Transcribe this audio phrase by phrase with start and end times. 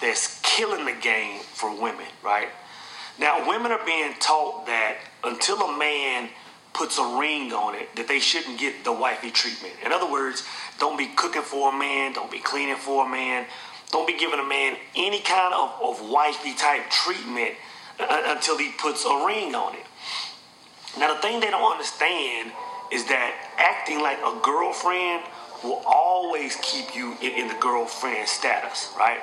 [0.00, 2.48] that's killing the game for women, right?
[3.18, 6.28] Now, women are being taught that until a man
[6.72, 9.74] puts a ring on it, that they shouldn't get the wifey treatment.
[9.84, 10.42] In other words,
[10.80, 13.46] don't be cooking for a man, don't be cleaning for a man,
[13.92, 17.52] don't be giving a man any kind of, of wifey type treatment
[18.00, 19.86] uh, until he puts a ring on it.
[20.98, 22.50] Now, the thing they don't understand
[22.92, 25.22] is that acting like a girlfriend
[25.62, 29.20] will always keep you in, in the girlfriend status, right?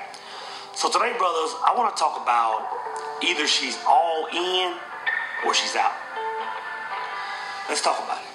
[0.74, 2.68] So today, brothers, I want to talk about
[3.24, 4.74] either she's all in
[5.46, 5.94] or she's out.
[7.70, 8.31] Let's talk about it.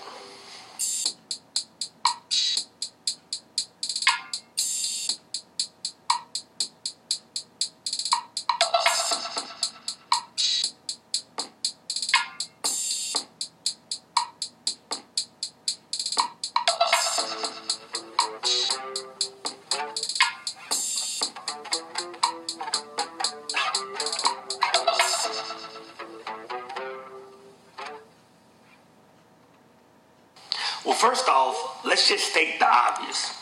[31.07, 33.33] First off, let's just state the obvious.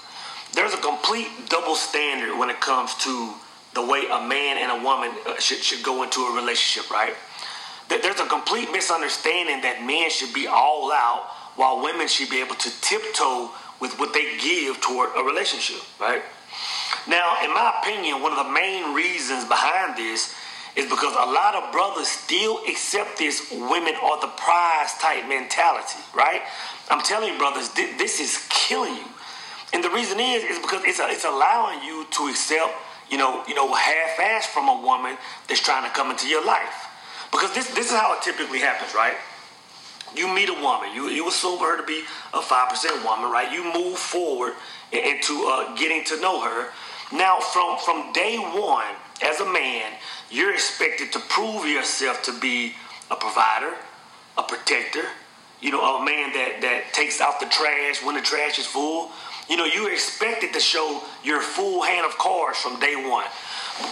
[0.53, 3.33] There's a complete double standard when it comes to
[3.73, 7.15] the way a man and a woman uh, should, should go into a relationship, right?
[7.89, 11.25] There's a complete misunderstanding that men should be all out
[11.57, 16.23] while women should be able to tiptoe with what they give toward a relationship, right?
[17.09, 20.35] Now, in my opinion, one of the main reasons behind this
[20.77, 25.99] is because a lot of brothers still accept this women are the prize type mentality,
[26.15, 26.43] right?
[26.91, 29.05] I'm telling you, brothers, this is killing you.
[29.73, 32.73] And the reason is, is because it's, a, it's allowing you to accept,
[33.11, 35.17] you know, you know, half-ass from a woman
[35.49, 36.89] that's trying to come into your life.
[37.31, 39.15] Because this, this is how it typically happens, right?
[40.15, 43.51] You meet a woman, you, you assume her to be a 5% woman, right?
[43.53, 44.55] You move forward
[44.93, 46.71] into uh, getting to know her.
[47.13, 49.93] Now, from, from day one, as a man,
[50.35, 52.75] you're expected to prove yourself to be
[53.11, 53.73] a provider,
[54.37, 55.05] a protector,
[55.61, 59.11] you know, a man that, that takes out the trash when the trash is full.
[59.49, 63.27] You know, you're expected to show your full hand of cards from day one.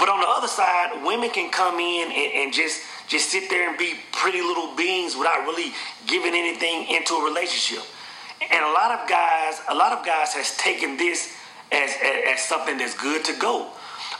[0.01, 3.69] But on the other side, women can come in and, and just just sit there
[3.69, 5.73] and be pretty little beings without really
[6.07, 7.85] giving anything into a relationship.
[8.41, 11.37] And a lot of guys, a lot of guys has taken this
[11.71, 13.71] as, as, as something that's good to go.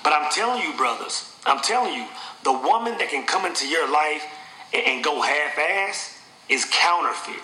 [0.05, 2.07] But I'm telling you, brothers, I'm telling you,
[2.45, 4.25] the woman that can come into your life
[4.73, 7.43] and, go half-ass is counterfeit.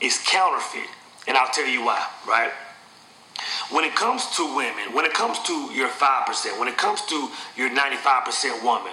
[0.00, 0.88] It's counterfeit.
[1.26, 2.50] And I'll tell you why, right?
[3.70, 7.28] When it comes to women, when it comes to your 5%, when it comes to
[7.56, 8.92] your 95% woman,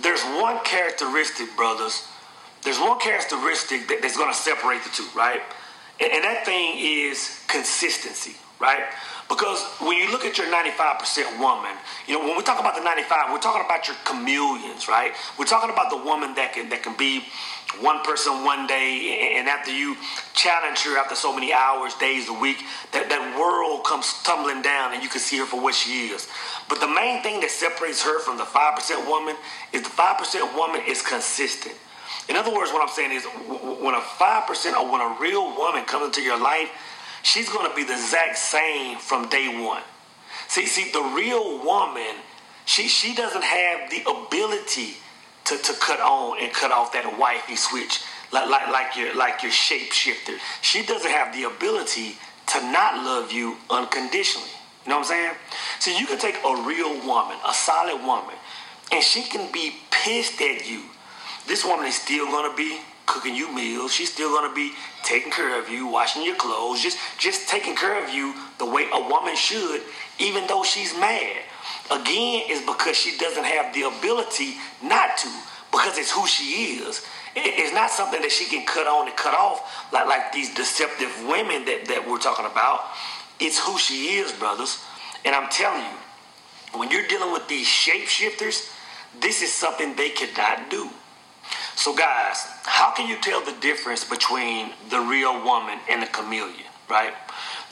[0.00, 2.06] there's one characteristic, brothers.
[2.62, 5.40] There's one characteristic that, that's going to separate the two, right?
[6.00, 8.84] And that thing is consistency, right?
[9.28, 11.72] Because when you look at your 95% woman,
[12.06, 15.12] you know, when we talk about the 95, we're talking about your chameleons, right?
[15.38, 17.24] We're talking about the woman that can that can be
[17.80, 19.96] one person one day, and after you
[20.34, 24.94] challenge her after so many hours, days, a week, that, that world comes tumbling down
[24.94, 26.28] and you can see her for what she is.
[26.68, 29.36] But the main thing that separates her from the 5% woman
[29.72, 31.74] is the 5% woman is consistent.
[32.28, 35.84] In other words, what I'm saying is when a 5% or when a real woman
[35.84, 36.70] comes into your life,
[37.22, 39.82] she's going to be the exact same from day one.
[40.48, 42.14] See, see, the real woman,
[42.64, 44.94] she she doesn't have the ability
[45.44, 48.00] to, to cut on and cut off that wifey switch
[48.32, 50.38] like like like your like your shapeshifter.
[50.62, 52.16] She doesn't have the ability
[52.48, 54.48] to not love you unconditionally.
[54.84, 55.34] You know what I'm saying?
[55.80, 58.34] So you can take a real woman, a solid woman,
[58.90, 60.82] and she can be pissed at you.
[61.46, 63.92] This woman is still gonna be cooking you meals.
[63.92, 68.02] She's still gonna be taking care of you, washing your clothes, just just taking care
[68.02, 69.82] of you the way a woman should,
[70.18, 71.42] even though she's mad.
[71.90, 75.28] Again, is because she doesn't have the ability not to,
[75.72, 77.04] because it's who she is.
[77.34, 81.10] It's not something that she can cut on and cut off like, like these deceptive
[81.26, 82.80] women that, that we're talking about.
[83.40, 84.78] It's who she is, brothers.
[85.24, 88.70] And I'm telling you, when you're dealing with these shapeshifters,
[89.20, 90.90] this is something they cannot do.
[91.76, 96.68] So, guys, how can you tell the difference between the real woman and the chameleon,
[96.88, 97.14] right?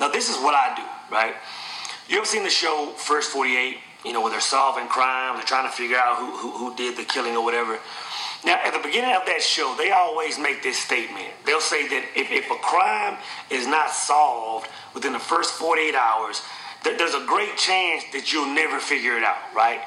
[0.00, 1.34] Now, this is what I do, right?
[2.08, 3.76] You ever seen the show First 48?
[4.04, 6.96] You know, where they're solving crime, they're trying to figure out who, who, who did
[6.96, 7.78] the killing or whatever.
[8.44, 11.28] Now, at the beginning of that show, they always make this statement.
[11.44, 13.19] They'll say that if, if a crime
[13.50, 16.43] is not solved within the first 48 hours,
[16.84, 19.81] that there's a great chance that you'll never figure it out, right?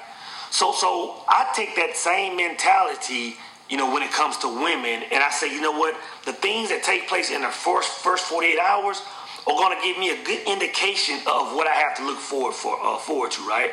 [0.51, 3.37] So, so I take that same mentality
[3.69, 5.03] you know, when it comes to women.
[5.11, 5.95] And I say, you know what?
[6.25, 9.01] The things that take place in the first first 48 hours
[9.47, 12.53] are going to give me a good indication of what I have to look forward
[12.53, 13.71] for uh, forward to, right?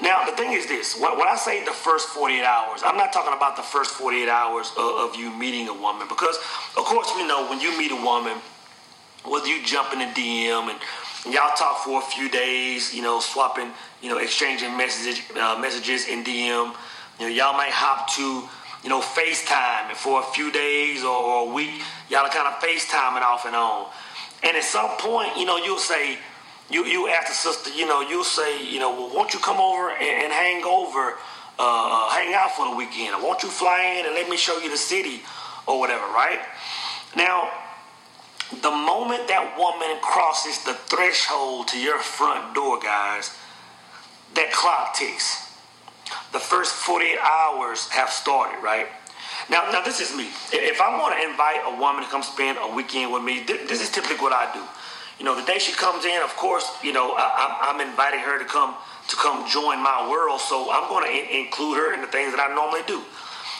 [0.00, 3.12] Now, the thing is this when, when I say the first 48 hours, I'm not
[3.12, 6.36] talking about the first 48 hours of, of you meeting a woman because,
[6.76, 8.36] of course, we know when you meet a woman,
[9.24, 10.78] whether you jump in the DM and
[11.32, 13.70] y'all talk for a few days, you know, swapping,
[14.02, 16.74] you know, exchanging messages, uh, messages in DM.
[17.20, 18.48] You know, y'all might hop to,
[18.82, 21.70] you know, FaceTime and for a few days or, or a week,
[22.08, 23.86] y'all are kind of FaceTiming off and on.
[24.42, 26.18] And at some point, you know, you'll say,
[26.68, 29.60] you you ask the sister, you know, you'll say, you know, well, won't you come
[29.60, 31.14] over and, and hang over,
[31.58, 33.14] uh, uh, hang out for the weekend?
[33.14, 35.22] Or won't you fly in and let me show you the city
[35.66, 36.40] or whatever, right?
[37.16, 37.50] Now,
[38.50, 43.36] the moment that woman crosses the threshold to your front door, guys,
[44.34, 45.51] that clock ticks.
[46.32, 48.86] The first 48 hours have started, right?
[49.50, 50.28] Now, now this is me.
[50.52, 53.82] If I want to invite a woman to come spend a weekend with me, this
[53.82, 54.62] is typically what I do.
[55.18, 58.38] You know, the day she comes in, of course, you know, I, am inviting her
[58.38, 58.74] to come
[59.08, 60.40] to come join my world.
[60.40, 63.02] So I'm going to in- include her in the things that I normally do.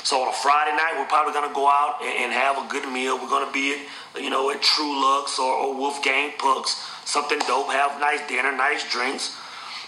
[0.03, 2.67] So on a Friday night, we're probably going to go out and, and, have a
[2.69, 3.19] good meal.
[3.19, 7.39] We're going to be, at, you know, at True Lux or, or Wolfgang Pucks, something
[7.47, 7.71] dope.
[7.71, 9.37] Have nice dinner, nice drinks.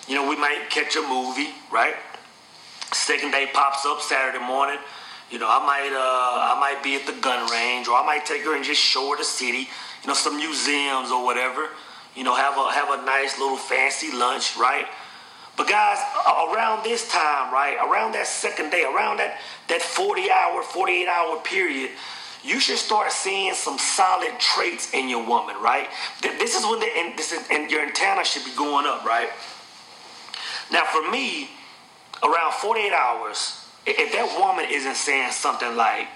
[0.07, 1.95] You know, we might catch a movie, right?
[2.93, 4.79] Second day pops up Saturday morning.
[5.31, 8.25] You know, I might uh, I might be at the gun range, or I might
[8.27, 9.69] take her and just show her the city.
[10.03, 11.69] You know, some museums or whatever.
[12.15, 14.87] You know, have a have a nice little fancy lunch, right?
[15.57, 19.39] But guys, around this time, right, around that second day, around that
[19.69, 21.91] that 40 hour, 48 hour period,
[22.45, 25.89] you should start seeing some solid traits in your woman, right?
[26.21, 29.31] This is when the and this is, and your antenna should be going up, right?
[30.71, 31.51] Now, for me,
[32.25, 36.09] around 48 hours, if that woman isn't saying something like,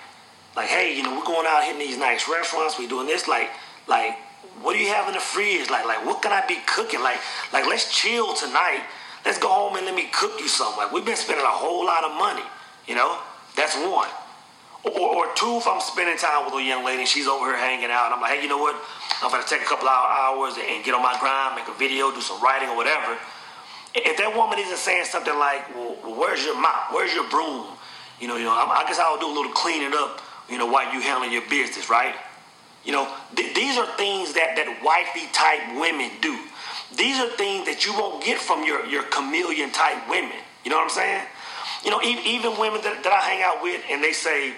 [0.57, 3.51] like, hey, you know, we're going out hitting these nice restaurants, we're doing this, like,
[3.87, 4.17] like,
[4.63, 5.71] what do you have in the fridge?
[5.71, 7.01] Like, like, what can I be cooking?
[7.01, 7.19] Like,
[7.53, 8.83] like, let's chill tonight.
[9.25, 10.79] Let's go home and let me cook you something.
[10.79, 12.47] Like, we've been spending a whole lot of money,
[12.87, 13.19] you know?
[13.57, 14.09] That's one.
[14.85, 17.59] Or, or, two, if I'm spending time with a young lady and she's over here
[17.59, 18.79] hanging out, and I'm like, hey, you know what?
[19.23, 22.15] I'm gonna take a couple of hours and get on my grind, make a video,
[22.15, 23.19] do some writing or whatever.
[23.95, 26.93] If that woman isn't saying something like, well, where's your mop?
[26.93, 27.67] Where's your broom?
[28.21, 30.93] You know, you know, I guess I'll do a little cleaning up, you know, while
[30.93, 32.15] you handling your business, right?
[32.85, 36.39] You know, th- these are things that, that wifey type women do.
[36.97, 40.37] These are things that you won't get from your, your chameleon type women.
[40.65, 41.25] You know what I'm saying?
[41.85, 44.53] You know, even, women that, that I hang out with and they say,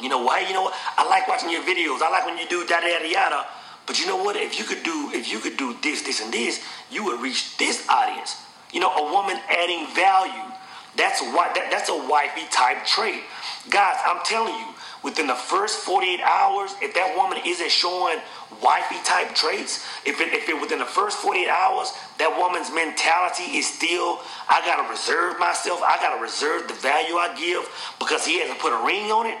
[0.00, 0.74] you know, why, you know what?
[0.96, 2.00] I like watching your videos.
[2.00, 3.46] I like when you do yada yada yada.
[3.90, 4.36] But you know what?
[4.36, 7.56] If you could do, if you could do this, this, and this, you would reach
[7.56, 8.36] this audience.
[8.72, 10.46] You know, a woman adding value.
[10.94, 13.24] That's why that, that's a wifey type trait.
[13.68, 14.66] Guys, I'm telling you,
[15.02, 18.18] within the first 48 hours, if that woman isn't showing
[18.62, 23.58] wifey type traits, if it, if it within the first 48 hours, that woman's mentality
[23.58, 27.66] is still, I gotta reserve myself, I gotta reserve the value I give
[27.98, 29.38] because he hasn't put a ring on it.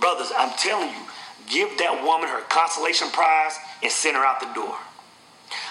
[0.00, 1.04] Brothers, I'm telling you,
[1.50, 4.76] give that woman her consolation prize and send her out the door.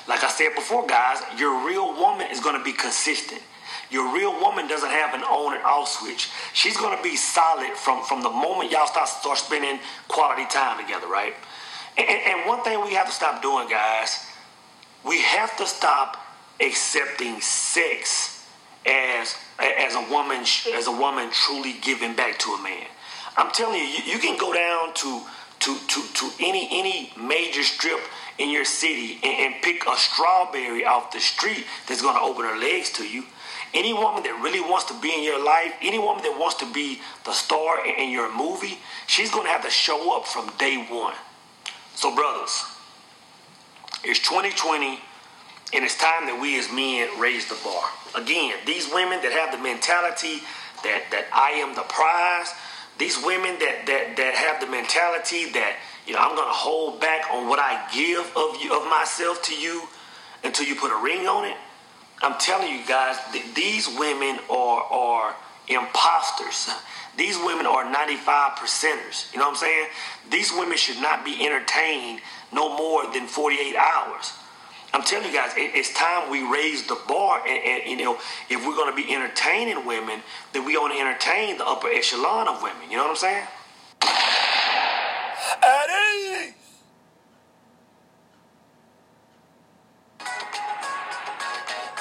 [0.08, 3.42] Like I said before, guys, your real woman is gonna be consistent.
[3.90, 6.30] Your real woman doesn't have an on and off switch.
[6.54, 11.08] She's gonna be solid from, from the moment y'all start start spending quality time together,
[11.08, 11.34] right?
[11.98, 14.26] And, and one thing we have to stop doing, guys,
[15.04, 16.18] we have to stop
[16.60, 18.46] accepting sex
[18.86, 20.42] as as a woman
[20.76, 22.86] as a woman truly giving back to a man.
[23.38, 25.22] I'm telling you, you, you can go down to
[25.60, 28.00] to to to any any major strip
[28.38, 32.46] in your city and, and pick a strawberry off the street that's going to open
[32.46, 33.24] her legs to you
[33.74, 36.72] any woman that really wants to be in your life, any woman that wants to
[36.72, 40.86] be the star in your movie, she's going to have to show up from day
[40.90, 41.14] one.
[41.96, 42.64] So, brothers,
[44.04, 45.00] it's 2020,
[45.74, 47.84] and it's time that we as men raise the bar.
[48.16, 50.42] Again, these women that have the mentality
[50.84, 52.50] that, that I am the prize,
[53.00, 57.32] these women that, that, that have the mentality that, you know, I'm to hold back
[57.32, 59.84] on what I give of you, of myself to you
[60.44, 61.58] until you put a ring on it
[62.22, 65.36] I'm telling you guys, th- these women are are
[65.68, 66.70] imposters.
[67.18, 69.34] These women are 95 percenters.
[69.34, 69.88] You know what I'm saying?
[70.32, 72.22] These women should not be entertained
[72.54, 74.32] no more than 48 hours.
[74.94, 77.42] I'm telling you guys, it, it's time we raise the bar.
[77.48, 78.18] And, and you know,
[78.50, 80.22] if we're going to be entertaining women,
[80.54, 82.90] then we want to entertain the upper echelon of women.
[82.90, 83.48] You know what I'm saying?
[85.62, 86.59] Eddie!